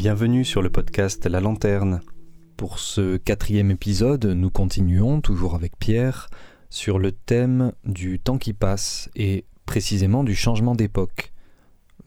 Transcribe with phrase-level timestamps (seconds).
[0.00, 2.00] Bienvenue sur le podcast La Lanterne.
[2.56, 6.30] Pour ce quatrième épisode, nous continuons, toujours avec Pierre,
[6.70, 11.34] sur le thème du temps qui passe et précisément du changement d'époque.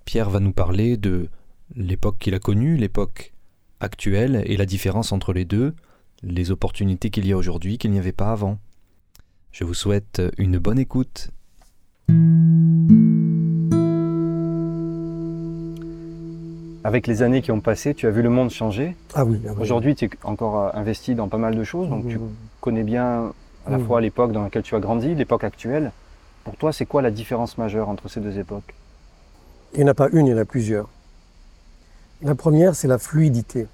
[0.06, 1.30] Pierre va nous parler de
[1.76, 3.32] l'époque qu'il a connue, l'époque
[3.80, 5.76] actuelle et la différence entre les deux,
[6.24, 8.58] les opportunités qu'il y a aujourd'hui qu'il n'y avait pas avant.
[9.52, 11.30] Je vous souhaite une bonne écoute.
[16.84, 18.96] Avec les années qui ont passé, tu as vu le monde changer.
[19.14, 19.40] Ah oui.
[19.48, 19.62] ah oui.
[19.62, 22.20] Aujourd'hui, tu es encore euh, investi dans pas mal de choses, donc tu
[22.60, 23.34] connais bien
[23.66, 25.92] à la fois l'époque dans laquelle tu as grandi, l'époque actuelle.
[26.44, 28.74] Pour toi, c'est quoi la différence majeure entre ces deux époques?
[29.74, 30.90] Il n'y en a pas une, il y en a plusieurs.
[32.22, 33.68] La première, c'est la fluidité.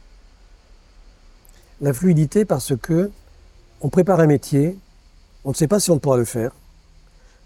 [1.81, 3.11] La fluidité parce que
[3.81, 4.77] on prépare un métier,
[5.45, 6.51] on ne sait pas si on pourra le faire.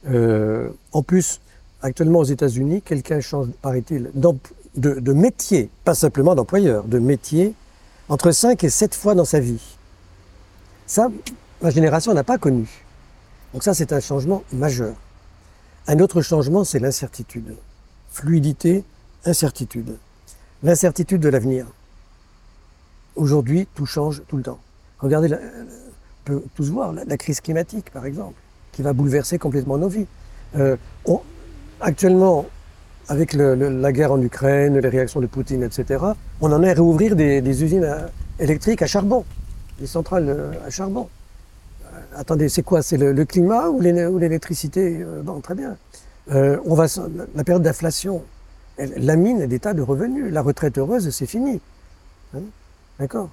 [0.09, 1.39] Euh, en plus,
[1.83, 4.33] actuellement aux États-Unis, quelqu'un change, paraît-il, de,
[4.75, 7.53] de métier, pas simplement d'employeur, de métier,
[8.09, 9.61] entre 5 et 7 fois dans sa vie.
[10.87, 11.09] Ça,
[11.61, 12.67] ma génération n'a pas connu.
[13.53, 14.95] Donc ça, c'est un changement majeur.
[15.87, 17.55] Un autre changement, c'est l'incertitude.
[18.09, 18.83] Fluidité,
[19.25, 19.97] incertitude.
[20.63, 21.67] L'incertitude de l'avenir.
[23.15, 24.59] Aujourd'hui, tout change tout le temps.
[24.99, 28.39] Regardez, on peut tous voir la, crise climatique, par exemple,
[28.71, 30.07] qui va bouleverser complètement nos vies.
[30.55, 30.77] Euh,
[31.83, 32.45] actuellement,
[33.09, 36.03] avec la guerre en Ukraine, les réactions de Poutine, etc.,
[36.41, 37.87] on en est à réouvrir des, usines
[38.39, 39.25] électriques à charbon,
[39.79, 41.09] des centrales euh, à charbon.
[41.85, 42.81] Euh, attendez, c'est quoi?
[42.81, 44.99] C'est le, climat ou l'électricité?
[45.01, 45.75] Euh, Bon, très bien.
[46.29, 48.23] On va, la- la période d'inflation,
[48.77, 50.31] elle lamine des tas de revenus.
[50.31, 51.59] La retraite heureuse, c'est fini.
[52.33, 52.39] Hein?
[52.97, 53.29] D'accord?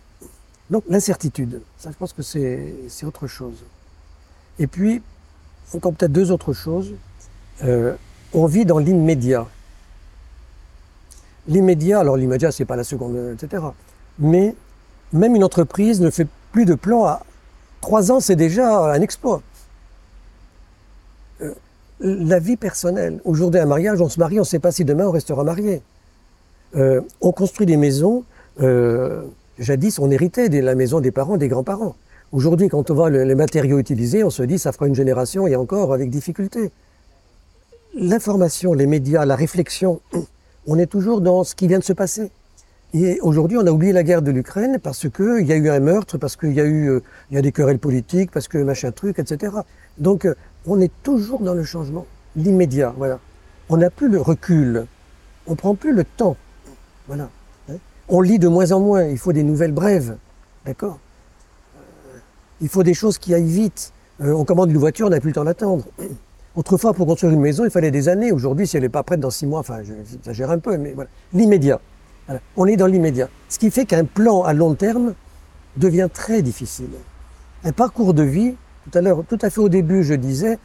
[0.70, 3.64] Donc l'incertitude, ça je pense que c'est autre chose.
[4.58, 5.02] Et puis,
[5.72, 6.92] encore peut-être deux autres choses.
[8.34, 9.46] On vit dans l'immédiat.
[11.48, 13.62] L'immédiat, alors l'immédiat, c'est pas la seconde, etc.
[14.18, 14.54] Mais
[15.12, 17.22] même une entreprise ne fait plus de plan à
[17.80, 19.42] trois ans, c'est déjà un exploit.
[21.42, 21.54] Euh,
[22.00, 23.20] la vie personnelle.
[23.24, 25.82] Aujourd'hui, un mariage, on se marie, on ne sait pas si demain on restera marié.
[26.76, 28.24] Euh, on construit des maisons.
[28.60, 29.22] euh,
[29.58, 31.96] jadis, on héritait de la maison des parents, des grands-parents.
[32.32, 35.46] Aujourd'hui, quand on voit le- les matériaux utilisés, on se dit ça fera une génération
[35.46, 36.70] et encore avec difficulté.
[37.94, 40.00] L'information, les médias, la réflexion,
[40.66, 42.30] on est toujours dans ce qui vient de se passer.
[42.94, 45.80] Et aujourd'hui, on a oublié la guerre de l'Ukraine parce qu'il y a eu un
[45.80, 49.54] meurtre, parce qu'il y a eu euh, des querelles politiques, parce que machin truc, etc.
[49.98, 50.34] Donc, euh,
[50.66, 52.06] on est toujours dans le changement,
[52.36, 53.18] l'immédiat, voilà.
[53.68, 54.86] On n'a plus le recul,
[55.46, 56.36] on prend plus le temps,
[57.06, 57.28] voilà.
[58.08, 60.16] On lit de moins en moins, il faut des nouvelles brèves,
[60.66, 60.98] d'accord?
[61.76, 62.18] Euh,
[62.60, 63.92] Il faut des choses qui aillent vite.
[64.18, 65.84] On commande une voiture, on n'a plus le temps d'attendre.
[66.60, 68.32] Autrefois, pour construire une maison, il fallait des années.
[68.32, 71.08] Aujourd'hui, si elle n'est pas prête dans six mois, enfin, j'exagère un peu, mais voilà.
[71.32, 71.80] L'immédiat.
[72.54, 73.30] On est dans l'immédiat.
[73.48, 75.14] Ce qui fait qu'un plan à long terme
[75.78, 76.90] devient très difficile.
[77.64, 80.58] Un parcours de vie, tout à l'heure, tout à fait au début, je disais,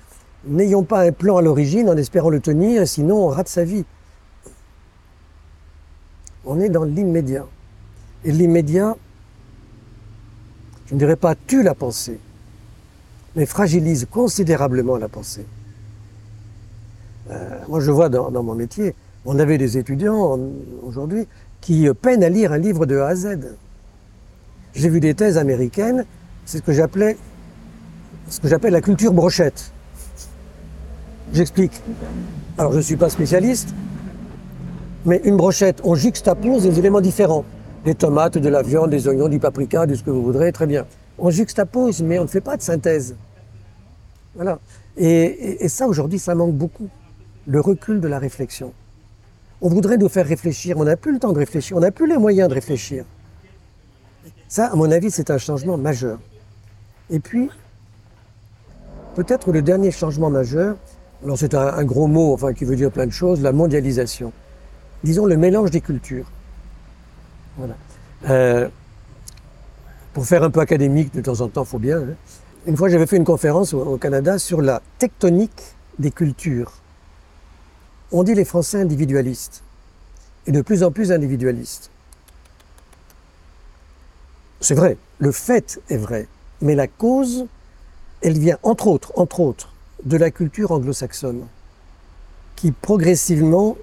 [0.45, 3.85] n'ayons pas un plan à l'origine en espérant le tenir, sinon on rate sa vie.
[6.43, 7.45] On est dans l'immédiat.
[8.25, 8.97] Et l'immédiat,
[10.87, 12.19] je ne dirais pas tue la pensée,
[13.37, 15.45] mais fragilise considérablement la pensée.
[17.29, 18.93] Euh, moi, je vois dans, mon métier,
[19.25, 20.39] on avait des étudiants
[20.83, 21.27] aujourd'hui
[21.61, 23.39] qui peinent à lire un livre de A à Z.
[24.73, 26.05] J'ai vu des thèses américaines,
[26.45, 27.17] c'est ce que j'appelais,
[28.29, 29.71] ce que j'appelle la culture brochette.
[31.33, 31.81] J'explique.
[32.57, 33.69] Alors, je ne suis pas spécialiste,
[35.05, 37.45] mais une brochette, on juxtapose des éléments différents.
[37.83, 40.67] Des tomates, de la viande, des oignons, du paprika, de ce que vous voudrez, très
[40.67, 40.85] bien.
[41.17, 43.15] On juxtapose, mais on ne fait pas de synthèse.
[44.35, 44.59] Voilà.
[44.97, 46.89] Et ça, aujourd'hui, ça manque beaucoup.
[47.47, 48.73] Le recul de la réflexion.
[49.61, 52.07] On voudrait nous faire réfléchir, on n'a plus le temps de réfléchir, on n'a plus
[52.07, 53.05] les moyens de réfléchir.
[54.47, 56.19] Ça, à mon avis, c'est un changement majeur.
[57.09, 57.49] Et puis,
[59.15, 60.75] peut-être le dernier changement majeur,
[61.23, 64.33] alors c'est un, gros mot, enfin, qui veut dire plein de choses, la mondialisation.
[65.03, 66.29] Disons le mélange des cultures.
[67.57, 67.75] Voilà.
[68.29, 68.67] Euh,
[70.13, 71.99] pour faire un peu académique, de temps en temps, il faut bien.
[71.99, 72.15] hein.
[72.67, 76.71] Une fois, j'avais fait une conférence au Canada sur la tectonique des cultures.
[78.11, 79.63] On dit les Français individualistes,
[80.47, 81.89] et de plus en plus individualistes.
[84.61, 86.27] C'est vrai, le fait est vrai,
[86.61, 87.45] mais la cause,
[88.21, 89.73] elle vient entre autres, entre autres,
[90.03, 91.47] de la culture anglo-saxonne,
[92.55, 93.77] qui progressivement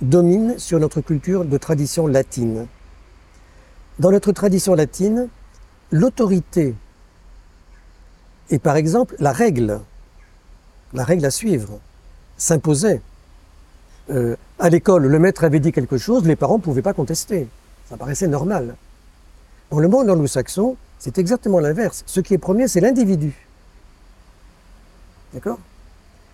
[0.00, 2.66] domine sur notre culture de tradition latine.
[3.98, 5.28] Dans notre tradition latine,
[5.90, 6.74] l'autorité
[8.50, 9.80] et par exemple la règle,
[10.92, 11.80] la règle à suivre,
[12.36, 13.02] s'imposait.
[14.10, 17.46] Euh, à l'école, le maître avait dit quelque chose, les parents ne pouvaient pas contester.
[17.88, 18.74] Ça paraissait normal.
[19.70, 22.02] Dans le monde anglo-saxon, c'est exactement l'inverse.
[22.06, 23.34] Ce qui est premier, c'est l'individu.
[25.34, 25.58] D'accord?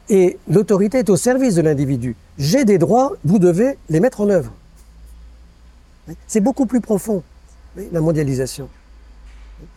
[0.09, 2.17] Et l'autorité est au service de l'individu.
[2.39, 4.53] J'ai des droits, vous devez les mettre en œuvre.
[6.27, 7.23] C'est beaucoup plus profond,
[7.93, 8.69] la mondialisation.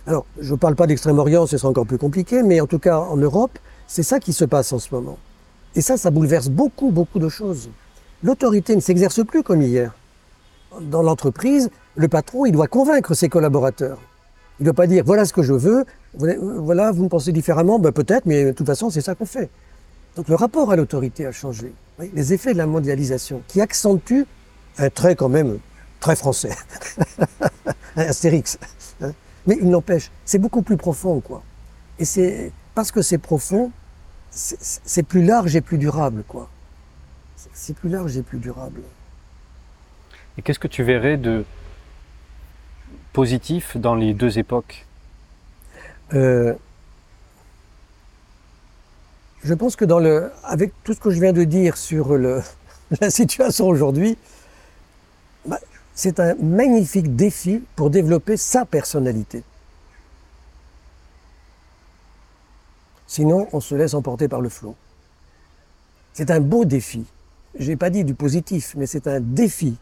[0.06, 3.00] Alors, je ne parle pas d'Extrême-Orient, ce sera encore plus compliqué, mais en tout cas,
[3.00, 3.58] en Europe,
[3.88, 5.18] c'est ça qui se passe en ce moment.
[5.76, 7.70] Et ça, ça bouleverse beaucoup, beaucoup de choses.
[8.24, 9.94] L'autorité ne s'exerce plus comme hier.
[10.81, 14.00] Dans l'entreprise, le patron, il doit convaincre ses collaborateurs.
[14.60, 17.78] Il ne doit pas dire voilà ce que je veux, voilà, vous me pensez différemment,
[17.78, 19.50] ben peut-être, mais de toute façon, c'est ça qu'on fait.
[20.16, 21.72] Donc le rapport à l'autorité a changé.
[22.00, 24.25] les effets de la mondialisation qui accentuent
[24.80, 25.60] un trait quand même
[26.00, 26.56] très français,
[27.96, 28.58] un astérix.
[29.02, 29.12] Hein.
[29.46, 31.44] Mais il n'empêche, c'est beaucoup plus profond, quoi.
[32.00, 33.72] Et c'est parce que c'est profond,
[34.31, 36.50] c'est plus large et plus durable, quoi.
[37.59, 38.81] C'est plus large et plus durable.
[40.38, 41.44] Et qu'est-ce que tu verrais de
[43.13, 44.86] positif dans les deux époques?
[46.13, 46.54] Euh,
[49.44, 52.44] Je pense que dans le, avec tout ce que je viens de dire sur le,
[53.01, 54.18] la situation aujourd'hui,
[55.45, 55.60] bah,
[55.95, 59.42] c'est un magnifique défi pour développer sa personnalité.
[63.07, 64.75] Sinon, on se laisse emporter par le flot.
[66.13, 67.06] C'est un beau défi.
[67.60, 69.78] Je n'ai pas dit du positif, mais c'est un défi.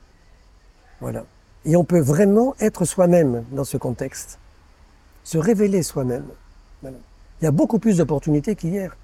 [1.01, 1.25] Voilà.
[1.65, 4.39] Et on peut vraiment être soi-même dans ce contexte.
[5.23, 6.25] Se révéler soi-même.
[6.83, 8.95] Il y a beaucoup plus d'opportunités qu'hier.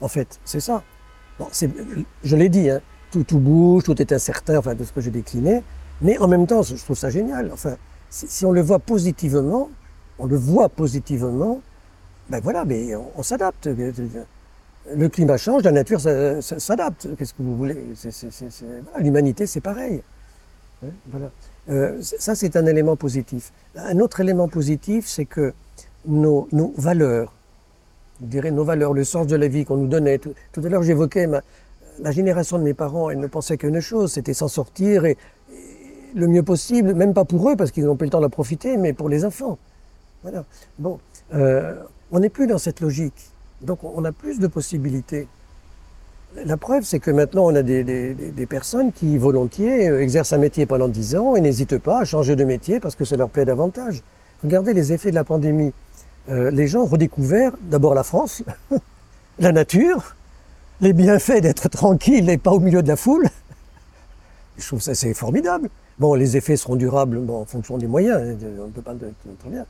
[0.00, 0.82] En fait, c'est ça.
[2.22, 2.80] Je l'ai dit, hein,
[3.10, 5.62] tout, tout, bouge, tout est incertain, enfin, de ce que j'ai décliné.
[6.00, 7.50] Mais en même temps, je trouve ça génial.
[7.52, 7.76] Enfin,
[8.10, 9.70] si, on le voit positivement,
[10.18, 11.60] on le voit positivement,
[12.28, 13.68] ben voilà, mais on, s'adapte.
[14.94, 17.08] Le climat change, la nature s'adapte.
[17.16, 17.76] Qu'est-ce que vous voulez
[18.98, 20.02] L'humanité, c'est pareil.
[21.06, 21.30] Voilà.
[21.70, 23.52] Euh, ça, c'est un élément positif.
[23.76, 25.54] Un autre élément positif, c'est que
[26.06, 27.32] nos, valeurs,
[28.20, 30.18] je nos valeurs, le sens de la vie qu'on nous donnait.
[30.18, 31.28] Tout, à l'heure, j'évoquais
[32.00, 35.16] la génération de mes parents, elle ne pensait qu'une chose, c'était s'en sortir et,
[36.14, 38.76] le mieux possible, même pas pour eux, parce qu'ils n'ont pas le temps d'en profiter,
[38.76, 39.58] mais pour les enfants.
[40.22, 40.44] Voilà.
[40.78, 40.98] Bon,
[41.34, 43.31] euh, on n'est plus dans cette logique.
[43.62, 45.28] Donc, on a plus de possibilités.
[46.46, 50.66] La preuve, c'est que maintenant, on a des, personnes qui, volontiers, euh, exercent un métier
[50.66, 53.44] pendant 10 ans et n'hésitent pas à changer de métier parce que ça leur plaît
[53.44, 54.02] davantage.
[54.42, 55.72] Regardez les effets de la pandémie.
[56.30, 58.42] Euh, les gens ont redécouvert d'abord la France,
[59.38, 60.16] la nature,
[60.80, 63.28] les bienfaits d'être tranquille et pas au milieu de la foule.
[64.56, 65.68] Je trouve ça c'est formidable.
[65.98, 69.50] Bon, les effets seront durables en fonction des moyens, hein, on ne peut pas très
[69.50, 69.66] bien.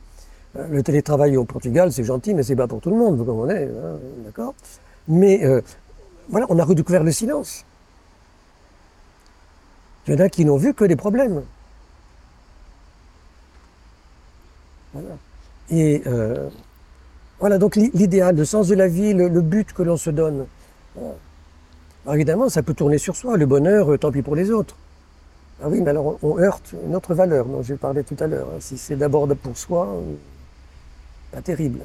[0.55, 3.25] Euh, le télétravail au Portugal, c'est gentil, mais c'est pas pour tout le monde, vous
[3.25, 4.53] comprenez, hein, d'accord
[5.07, 5.41] Mais
[6.29, 7.65] voilà, on a redécouvert le silence.
[10.07, 11.43] Il y en a qui n'ont vu que des problèmes.
[14.93, 15.17] Voilà.
[15.69, 16.49] Et euh,
[17.39, 20.45] voilà, donc l'idéal, le sens de la vie, le, but que l'on se donne.
[20.97, 23.37] Alors évidemment, ça peut tourner sur soi.
[23.37, 24.75] Le bonheur, euh, tant pis pour les autres.
[25.63, 28.47] Ah oui, mais alors on, heurte une autre valeur dont j'ai parlé tout à l'heure.
[28.53, 28.59] Hein.
[28.59, 30.13] Si c'est d'abord pour soi, euh,
[31.33, 31.79] pas terrible.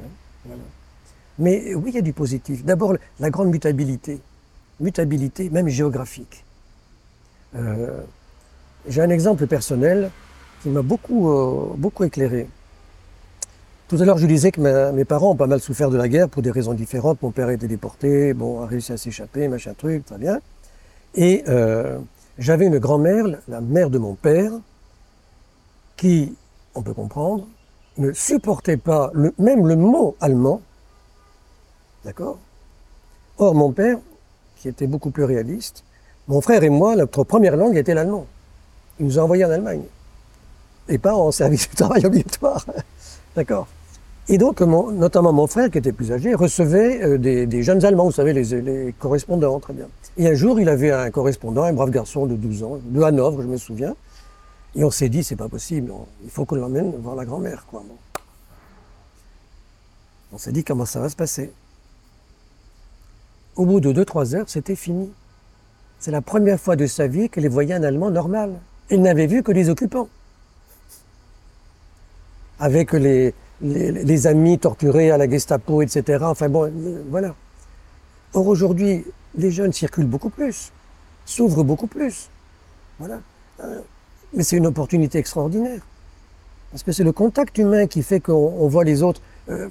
[0.00, 0.54] Hein.
[1.38, 2.64] Mais oui, il y a du positif.
[2.64, 4.20] D'abord, la grande mutabilité.
[4.80, 6.44] Mutabilité, même géographique.
[7.54, 8.00] Euh,
[8.88, 10.10] j'ai un exemple personnel
[10.62, 12.48] qui m'a beaucoup, euh, beaucoup éclairé.
[13.88, 16.28] Tout à l'heure, je disais que mes parents ont pas mal souffert de la guerre
[16.28, 17.22] pour des raisons différentes.
[17.22, 20.40] Mon père a été déporté, bon, a réussi à s'échapper, machin truc, très bien.
[21.14, 21.98] Et euh,
[22.38, 24.52] j'avais une grand-mère, la mère de mon père,
[25.96, 26.34] qui,
[26.74, 27.46] on peut comprendre,
[27.98, 30.60] ne supportait pas même le mot allemand
[32.04, 32.38] D'accord?
[33.38, 33.98] Or, mon père,
[34.56, 35.82] qui était beaucoup plus réaliste,
[36.28, 38.26] mon frère et moi, notre première langue était l'allemand.
[39.00, 39.82] Il nous a envoyés en Allemagne.
[40.88, 42.64] Et pas en service de travail obligatoire.
[43.34, 43.66] D'accord?
[44.28, 48.12] Et donc, notamment mon frère, qui était plus âgé, recevait euh, des, jeunes Allemands, vous
[48.12, 49.86] savez, les, correspondants, très bien.
[50.16, 53.42] Et un jour, il avait un correspondant, un brave garçon de 12 ans, de Hanovre,
[53.42, 53.94] je me souviens.
[54.76, 55.90] Et on s'est dit, c'est pas possible,
[56.22, 57.66] il faut qu'on l'emmène voir la grand-mère.
[60.32, 61.50] On s'est dit, comment ça va se passer?
[63.56, 65.10] Au bout de 2-3 heures, c'était fini.
[65.98, 68.52] C'est la première fois de sa vie qu'elle voyait un Allemand normal.
[68.90, 70.10] Il n'avait vu que les occupants.
[72.58, 76.22] Avec les, les, amis torturés à la Gestapo, etc.
[76.22, 77.34] Enfin bon, euh, voilà.
[78.34, 79.06] Or aujourd'hui,
[79.36, 80.70] les jeunes circulent beaucoup plus,
[81.24, 82.28] s'ouvrent beaucoup plus.
[82.98, 83.20] Voilà.
[84.36, 85.80] Mais c'est une opportunité extraordinaire.
[86.70, 89.20] Parce que c'est le contact humain qui fait qu'on voit les autres.
[89.48, 89.68] Euh,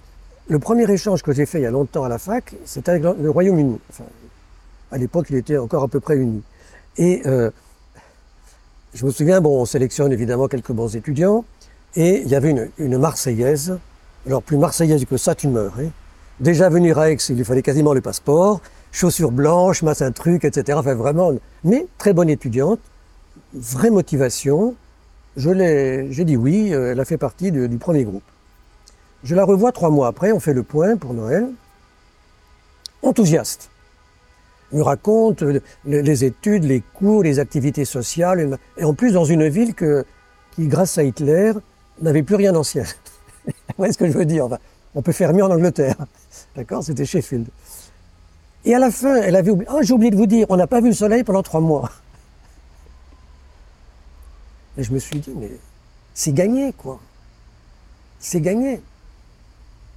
[0.48, 3.04] le premier échange que j'ai fait il y a longtemps à la fac, c'était avec
[3.04, 3.80] le Royaume-Uni.
[4.92, 6.44] À l'époque, il était encore à peu près uni.
[6.98, 7.50] Et euh,
[8.94, 11.46] je me souviens, bon, on sélectionne évidemment quelques bons étudiants,
[11.96, 13.78] et il y avait une, Marseillaise.
[14.26, 15.74] Alors, plus Marseillaise que ça, tu meurs.
[15.80, 15.90] Hein.
[16.40, 20.78] Déjà venir à Aix, il lui fallait quasiment le passeport, chaussures blanches, un truc, etc.
[20.80, 22.80] Enfin, vraiment, mais très bonne étudiante,
[23.54, 24.76] vraie motivation.
[25.38, 28.24] J'ai dit oui, euh, elle a fait partie du premier groupe.
[29.24, 31.48] Je la revois trois mois après, on fait le point pour Noël.
[33.02, 33.70] Enthousiaste
[34.72, 35.44] me raconte
[35.86, 40.98] les études, les cours, les activités sociales, et en plus dans une ville qui, grâce
[40.98, 41.54] à Hitler,
[42.02, 42.84] n'avait plus rien d'ancien.
[43.78, 44.48] Vous ce que je veux dire?
[44.96, 45.96] On peut faire mieux en Angleterre.
[46.56, 46.84] D'accord?
[46.84, 47.48] C'était Sheffield.
[48.64, 49.70] Et à la fin, elle avait oublié.
[49.72, 51.92] Ah, j'ai oublié de vous dire, on n'a pas vu le soleil pendant trois mois.
[54.78, 55.52] Et je me suis dit, mais
[56.14, 57.00] c'est gagné, quoi.
[58.20, 58.82] C'est gagné.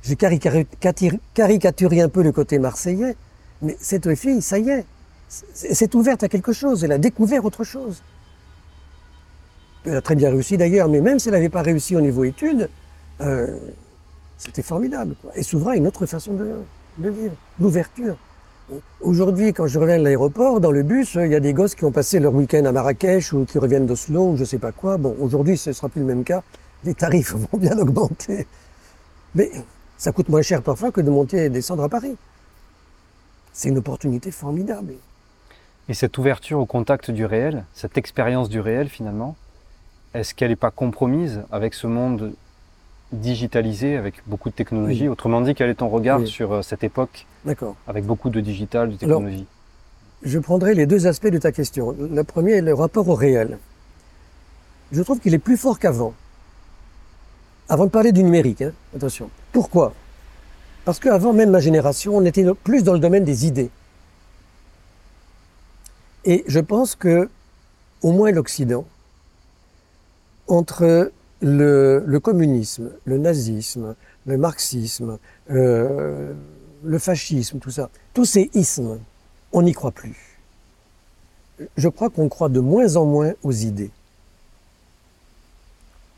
[0.03, 3.17] J'ai caricaturé un peu le côté marseillais.
[3.63, 4.87] Mais cette fille, ça y est,
[5.29, 8.03] c'est ouverte à quelque chose, elle a découvert autre chose.
[9.85, 12.25] Elle a très bien réussi d'ailleurs, mais même si elle n'avait pas réussi au niveau
[12.25, 12.69] études,
[13.21, 13.59] euh,
[14.37, 15.17] c'était formidable.
[15.35, 16.55] Et s'ouvre à une autre façon de,
[16.99, 18.17] vivre, l'ouverture.
[19.01, 21.85] Aujourd'hui, quand je reviens de l'aéroport, dans le bus, il y a des gosses qui
[21.85, 24.73] ont passé leur week-end à Marrakech ou qui reviennent d'Oslo ou je ne sais pas
[24.73, 24.99] quoi.
[24.99, 26.43] Bon, aujourd'hui, ce ne sera plus le même cas.
[26.85, 28.47] Les tarifs vont bien augmenter.
[29.35, 29.51] Mais
[29.97, 32.17] ça coûte moins cher parfois que de monter et descendre à Paris
[33.59, 34.95] c'est une opportunité formidable.
[35.89, 39.35] Et cette ouverture au contact du réel, cette expérience du réel finalement,
[40.15, 42.35] est-ce qu'elle n'est pas compromise avec ce monde
[43.13, 47.27] digitalisé, avec beaucoup de technologie Autrement dit, quel est ton regard sur euh, cette époque
[47.87, 49.47] avec beaucoup de digital, de technologie
[50.23, 51.97] Je prendrai les deux aspects de ta question.
[51.99, 53.59] Le premier est le rapport au réel.
[54.93, 56.15] Je trouve qu'il est plus fort qu'avant.
[57.69, 59.31] Avant de parler du numérique, hein, attention.
[59.53, 59.95] Pourquoi?
[60.85, 63.71] Parce qu'avant même ma génération, on était plus dans le domaine des idées.
[66.25, 67.29] Et je pense que,
[68.03, 68.87] au moins l'Occident,
[70.47, 73.95] entre le, communisme, le nazisme,
[74.27, 75.19] le marxisme,
[75.51, 76.33] euh,
[76.85, 78.99] le fascisme, tout ça, tous ces ismes,
[79.53, 80.39] on n'y croit plus.
[81.77, 83.91] Je crois qu'on croit de moins en moins aux idées.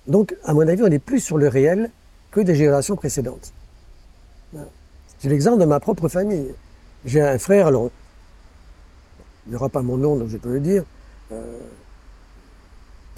[0.06, 1.90] Donc, à mon avis, on est plus sur le réel
[2.30, 3.52] que des générations précédentes.
[5.22, 6.54] J'ai l'exemple de ma propre famille.
[7.04, 7.90] J'ai un frère, alors,
[9.46, 10.84] il n'y aura pas mon nom, donc je peux le dire,
[11.32, 11.58] euh,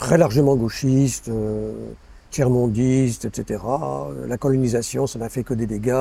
[0.02, 1.70] très largement gauchiste, euh,
[2.32, 3.62] tiers-mondiste, etc.
[4.26, 5.92] La colonisation, ça n'a fait que des dégâts.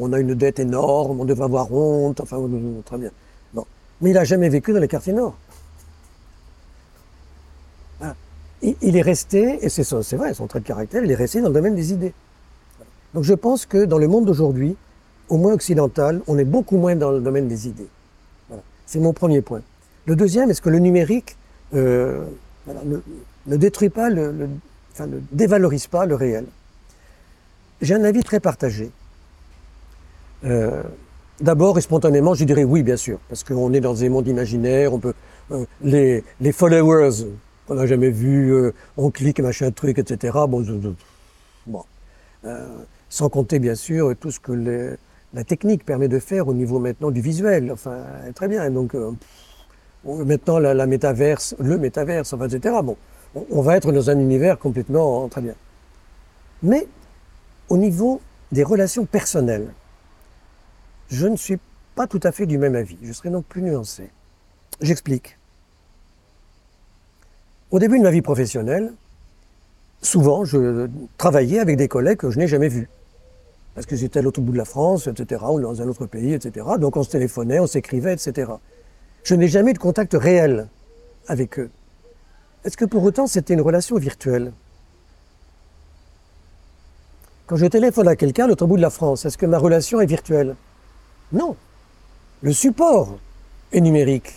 [0.00, 2.38] On a une dette énorme, on devrait avoir honte, enfin,
[2.84, 3.10] très bien.
[3.52, 3.64] Bon.
[4.00, 5.34] Mais il n'a jamais vécu dans les quartiers nord.
[8.62, 11.54] Il, est resté, et c'est vrai, son trait de caractère, il est resté dans le
[11.54, 12.12] domaine des idées.
[13.14, 14.76] Donc je pense que dans le monde d'aujourd'hui,
[15.28, 17.86] au moins occidental, on est beaucoup moins dans le domaine des idées.
[18.84, 19.62] C'est mon premier point.
[20.06, 21.36] Le deuxième, est-ce que le numérique
[21.72, 22.24] euh,
[23.48, 24.48] ne, détruit pas, le,
[24.92, 26.46] enfin, ne dévalorise pas le réel
[27.82, 28.90] J'ai un avis très partagé.
[30.44, 30.82] Euh,
[31.40, 34.94] d'abord et spontanément, je dirais oui, bien sûr, parce qu'on est dans des mondes imaginaires,
[34.94, 35.14] on peut
[35.50, 37.26] euh, les, followers
[37.66, 40.38] qu'on n'a jamais vus, on clique machin truc, etc.
[40.48, 40.64] Bon,
[41.66, 41.84] bon.
[43.08, 44.96] sans compter bien sûr tout ce que
[45.34, 47.70] la technique permet de faire au niveau maintenant du visuel.
[47.72, 47.98] Enfin,
[48.34, 48.70] très bien.
[48.70, 49.12] Donc, euh,
[50.04, 52.76] maintenant, la, métaverse, le métaverse, etc.
[52.82, 52.96] Bon,
[53.34, 55.54] on, va être dans un univers complètement très bien.
[56.62, 56.86] Mais
[57.68, 58.20] au niveau
[58.52, 59.72] des relations personnelles,
[61.08, 61.58] je ne suis
[61.94, 62.96] pas tout à fait du même avis.
[63.02, 64.10] Je serai donc plus nuancé.
[64.80, 65.38] J'explique.
[67.70, 68.92] Au début de ma vie professionnelle,
[70.00, 72.88] souvent, je travaillais avec des collègues que je n'ai jamais vus
[73.78, 76.32] parce que j'étais à l'autre bout de la France, etc., ou dans un autre pays,
[76.32, 76.66] etc.
[76.80, 78.50] Donc on se téléphonait, on s'écrivait, etc.
[79.22, 80.66] Je n'ai jamais eu de contact réel
[81.28, 81.70] avec eux.
[82.64, 84.52] Est-ce que pour autant c'était une relation virtuelle?
[87.46, 90.00] Quand je téléphone à quelqu'un à l'autre bout de la France, est-ce que ma relation
[90.00, 90.54] est virtuelle?
[91.32, 91.56] Non.
[92.42, 93.18] Le support
[93.72, 94.34] est numérique.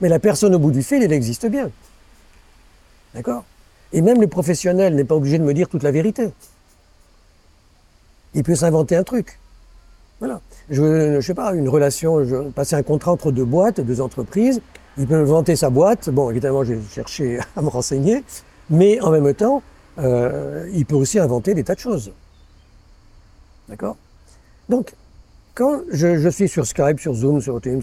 [0.00, 1.70] Mais la personne au bout du fil, elle existe bien.
[3.14, 3.44] D'accord?
[3.92, 6.32] Et même le professionnel n'est pas obligé de me dire toute la vérité
[8.34, 9.38] il peut s'inventer un truc.
[10.20, 10.40] Voilà.
[10.70, 14.60] Je ne sais pas, une relation, je passer un contrat entre deux boîtes, deux entreprises.
[14.98, 16.10] Il peut inventer sa boîte.
[16.10, 18.24] Bon, évidemment, j'ai cherché à me renseigner.
[18.68, 19.62] Mais en même temps,
[19.98, 22.12] euh, il peut aussi inventer des tas de choses.
[23.68, 23.96] D'accord?
[24.68, 24.94] Donc,
[25.54, 27.82] quand je, suis sur Skype, sur Zoom, sur Teams,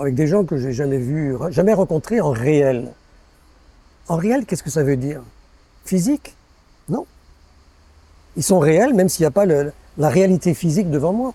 [0.00, 2.92] avec des gens que j'ai jamais vus, jamais rencontrés en réel.
[4.08, 5.22] En réel, qu'est-ce que ça veut dire?
[5.84, 6.34] Physique?
[6.88, 7.06] Non.
[8.36, 11.34] Ils sont réels, même s'il n'y a pas la réalité physique devant moi.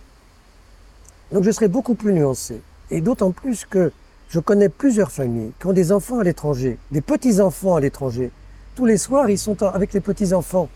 [1.32, 2.62] Donc je serai beaucoup plus nuancé.
[2.90, 3.92] Et d'autant plus que
[4.30, 8.32] Je connais plusieurs familles qui ont des enfants à l'étranger, des petits-enfants à l'étranger.
[8.76, 10.70] Tous les soirs, ils sont avec les petits-enfants.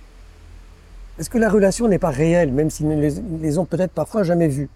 [1.20, 4.48] Est-ce que la relation n'est pas réelle, même s'ils ne les, ont peut-être parfois jamais
[4.48, 4.70] vus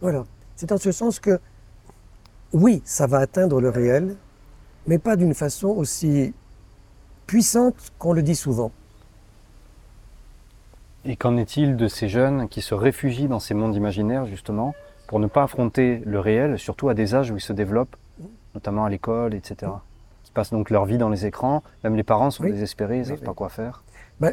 [0.00, 0.24] Voilà.
[0.56, 1.40] C'est en ce sens que,
[2.52, 4.14] oui, ça va atteindre le réel,
[4.86, 6.34] mais pas d'une façon aussi
[7.26, 8.70] puissante qu'on le dit souvent.
[11.04, 14.74] Et qu'en est-il de ces jeunes qui se réfugient dans ces mondes imaginaires, justement,
[15.12, 17.96] pour ne pas affronter le réel, surtout à des âges où ils se développent,
[18.54, 19.70] notamment à l'école, etc.
[20.24, 21.62] Qui passent donc leur vie dans les écrans.
[21.84, 23.82] Même les parents sont désespérés, ils ne savent pas quoi faire.
[24.20, 24.32] Ben,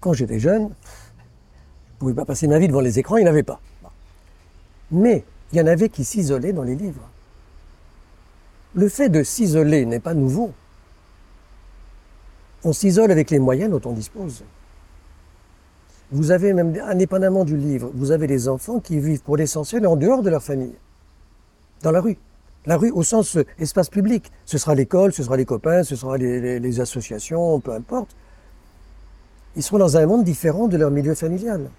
[0.00, 3.28] quand j'étais jeune, je ne pouvais pas passer ma vie devant les écrans, il n'y
[3.30, 3.58] en avait pas.
[4.90, 7.08] Mais il y en avait qui s'isolaient dans les livres.
[8.74, 10.52] Le fait de s'isoler n'est pas nouveau.
[12.62, 14.44] On s'isole avec les moyens dont on dispose.
[16.12, 19.96] Vous avez même, indépendamment du livre, vous avez des enfants qui vivent pour l'essentiel en
[19.96, 20.74] dehors de leur famille,
[21.82, 22.16] dans la rue.
[22.64, 24.30] La rue au sens espace public.
[24.44, 28.16] Ce sera l'école, ce sera les copains, ce sera les, associations, peu importe.
[29.54, 31.70] Ils seront dans un monde différent de leur milieu familial.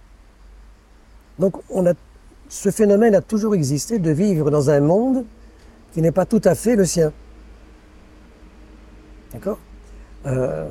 [1.39, 1.93] Donc on a,
[2.49, 5.25] ce phénomène a toujours existé de vivre dans un monde
[5.93, 7.11] qui n'est pas tout à fait le sien.
[9.33, 9.59] D'accord?
[10.25, 10.69] Euh,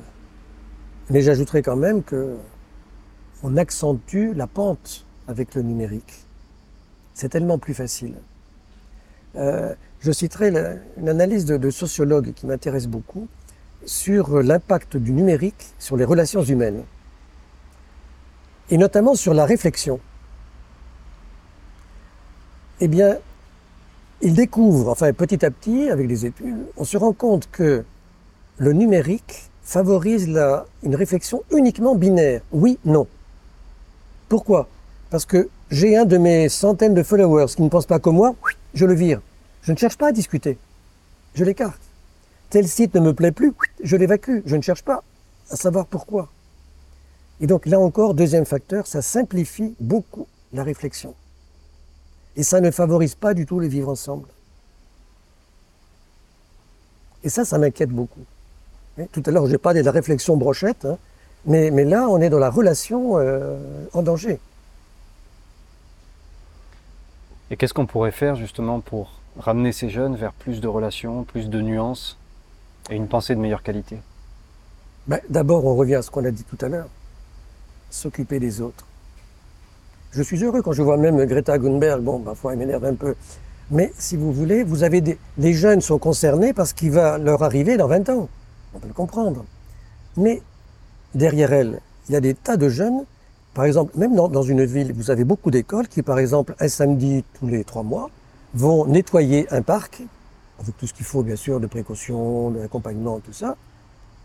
[1.11, 2.37] Mais j'ajouterai quand même que
[3.47, 6.25] on accentue la pente avec le numérique.
[7.15, 8.15] C'est tellement plus facile.
[9.37, 10.49] Euh, je citerai
[10.97, 13.29] une analyse de, sociologue qui m'intéresse beaucoup
[13.85, 16.83] sur l'impact du numérique sur les relations humaines,
[18.71, 20.01] et notamment sur la réflexion.
[22.81, 23.17] Eh bien,
[24.23, 27.85] il découvre, enfin petit à petit, avec des études, on se rend compte que
[28.59, 30.27] le numérique favorise
[30.83, 32.41] une réflexion uniquement binaire.
[32.51, 33.07] Oui, non.
[34.29, 34.69] Pourquoi?
[35.11, 38.35] Parce que j'ai un de mes centaines de followers qui ne pense pas comme moi,
[38.75, 39.21] je le vire.
[39.63, 40.59] Je ne cherche pas à discuter.
[41.35, 41.81] Je l'écarte.
[42.51, 44.41] Tel site ne me plaît plus, je l'évacue.
[44.47, 45.03] Je ne cherche pas
[45.51, 46.29] à savoir pourquoi.
[47.41, 51.15] Et donc là encore, deuxième facteur, ça simplifie beaucoup la réflexion.
[52.37, 54.29] Et ça ne favorise pas du tout le vivre ensemble.
[57.25, 58.25] Et ça, ça m'inquiète beaucoup.
[59.13, 60.85] Tout à l'heure, j'ai parlé de la réflexion brochette.
[60.85, 60.97] Hein.
[61.47, 63.57] Mais, là, on est dans la relation euh,
[63.93, 64.41] en danger.
[67.51, 71.49] Et qu'est-ce qu'on pourrait faire justement pour ramener ces jeunes vers plus de relations, plus
[71.49, 72.19] de nuances
[72.91, 73.99] et une pensée de meilleure qualité?
[75.07, 76.89] Ben, D'abord, on revient à ce qu'on a dit tout à l'heure.
[77.91, 78.85] S'occuper des autres.
[80.11, 83.15] Je suis heureux quand je vois même Greta Thunberg, bon, parfois elle m'énerve un peu.
[83.71, 85.19] Mais si vous voulez, vous avez des...
[85.39, 88.29] les jeunes sont concernés parce qu'il va leur arriver dans 20 ans.
[88.75, 89.45] On peut le comprendre.
[90.17, 90.43] Mais
[91.17, 93.05] derrière elle, il y a des tas de jeunes.
[93.55, 97.25] Par exemple, même dans, une ville, vous avez beaucoup d'écoles qui, par exemple, un samedi
[97.39, 98.11] tous les trois mois,
[98.55, 100.03] vont nettoyer un parc,
[100.61, 103.57] avec tout ce qu'il faut, bien sûr, de précaution, d'accompagnement, tout ça,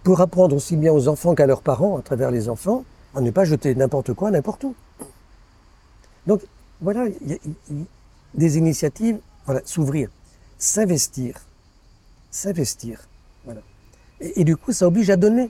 [0.03, 2.83] pour apprendre aussi bien aux enfants qu'à leurs parents, à travers les enfants,
[3.15, 4.75] à ne pas jeter n'importe quoi, n'importe où.
[6.27, 6.41] Donc,
[6.81, 7.37] voilà, il y a,
[8.33, 10.09] des initiatives, voilà, s'ouvrir,
[10.57, 11.35] s'investir,
[12.31, 13.07] s'investir,
[13.45, 13.61] voilà.
[14.19, 15.49] et, du coup, ça oblige à donner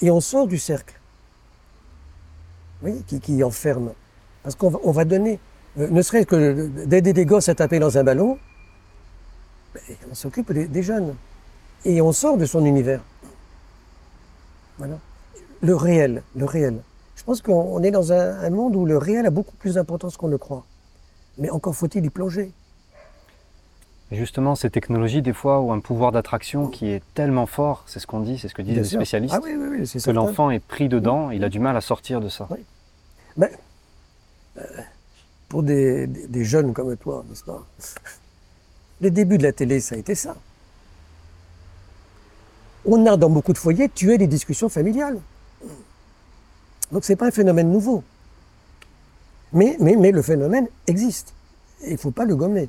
[0.00, 0.98] et on sort du cercle
[2.82, 3.92] oui, qui, qui enferme.
[4.42, 5.38] Parce qu'on va, on va donner,
[5.78, 8.38] euh, ne serait-ce que d'aider des gosses à taper dans un ballon,
[9.74, 11.14] ben, on s'occupe des, jeunes.
[11.84, 13.00] Et on sort de son univers.
[14.78, 14.98] Voilà.
[15.62, 16.82] Le réel, le réel.
[17.14, 20.16] Je pense qu'on est dans un, un monde où le réel a beaucoup plus d'importance
[20.16, 20.64] qu'on le croit.
[21.38, 22.52] Mais encore faut-il y plonger
[24.12, 28.06] justement, ces technologies, des fois, ont un pouvoir d'attraction qui est tellement fort, c'est ce
[28.06, 31.42] qu'on dit, c'est ce que disent les spécialistes, ah que l'enfant est pris dedans, il
[31.44, 32.48] a du mal à sortir de ça.
[33.36, 33.50] Mais,
[34.58, 34.62] euh,
[35.48, 36.08] pour des,
[36.44, 37.66] jeunes comme toi, n'est-ce pas
[39.00, 40.36] Les débuts de la télé, ça a été ça.
[42.84, 45.18] On a dans beaucoup de foyers tué les discussions familiales.
[46.92, 48.04] Donc ce n'est pas un phénomène nouveau.
[49.52, 51.34] Mais, mais, mais le phénomène existe.
[51.84, 52.68] Il ne faut pas le gommer.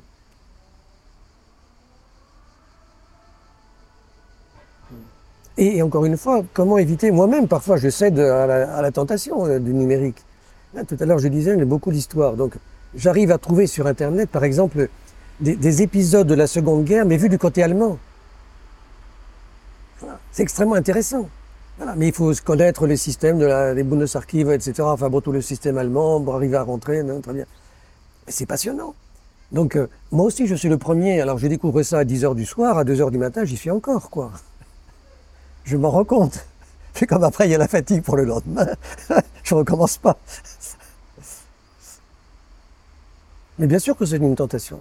[5.58, 9.74] Et, encore une fois, comment éviter Moi-même, parfois, je cède à la, tentation euh, du
[9.74, 10.24] numérique.
[10.88, 12.34] tout à l'heure, je disais, il y a beaucoup d'histoires.
[12.34, 12.54] Donc,
[12.96, 14.88] j'arrive à trouver sur Internet, par exemple,
[15.40, 17.98] des, épisodes de la Seconde Guerre, mais vus du côté allemand.
[20.32, 21.28] C'est extrêmement intéressant.
[21.96, 24.74] Mais il faut connaître les systèmes de la, des Bundesarchives, etc.
[24.82, 27.04] Enfin bon, tout le système allemand pour arriver à rentrer.
[27.22, 27.46] très bien.
[28.28, 28.94] C'est passionnant.
[29.52, 31.22] Donc, euh, moi aussi, je suis le premier.
[31.22, 33.58] Alors, je découvre ça à 10 h du soir, à 2 h du matin, j'y
[33.58, 34.32] suis encore, quoi
[35.68, 36.48] je m'en rends compte.
[36.94, 38.68] Puis comme après il y a la fatigue pour le lendemain,
[39.44, 40.18] je ne recommence pas.
[43.60, 44.80] Mais bien sûr que c'est une tentation.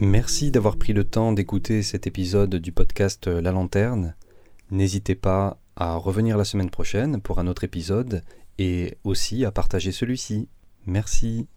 [0.00, 4.14] Merci d'avoir pris le temps d'écouter cet épisode du podcast La Lanterne.
[4.70, 8.22] N'hésitez pas à revenir la semaine prochaine pour un autre épisode
[8.58, 10.48] et aussi à partager celui-ci.
[10.86, 11.48] Merci.